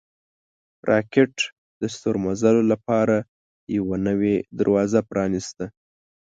[0.89, 1.35] راکټ
[1.81, 3.15] د ستورمزلو لپاره
[3.77, 5.65] یوه نوې دروازه پرانیسته